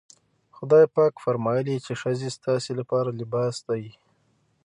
[0.55, 3.85] خدای پاک فرمايي چې ښځې ستاسې لپاره لباس دي.